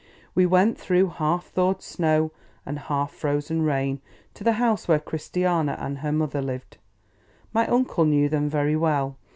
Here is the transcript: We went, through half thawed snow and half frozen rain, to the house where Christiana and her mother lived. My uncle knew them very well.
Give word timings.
We 0.33 0.47
went, 0.47 0.79
through 0.79 1.09
half 1.09 1.45
thawed 1.45 1.83
snow 1.83 2.31
and 2.65 2.79
half 2.79 3.11
frozen 3.11 3.61
rain, 3.61 4.01
to 4.33 4.43
the 4.43 4.53
house 4.53 4.87
where 4.87 4.97
Christiana 4.97 5.77
and 5.79 5.99
her 5.99 6.11
mother 6.11 6.41
lived. 6.41 6.77
My 7.53 7.67
uncle 7.67 8.05
knew 8.05 8.27
them 8.27 8.49
very 8.49 8.75
well. 8.75 9.17